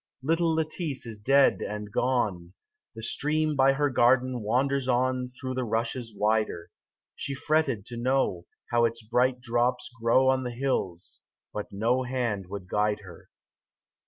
[0.23, 2.53] Little Lettice is dead and gone!
[2.95, 6.71] The stream by her garden wanders on i Through the rushes wider;
[7.15, 11.21] She fretted to know How its bright drops grow On the hills,
[11.53, 13.29] but no hand would guide her.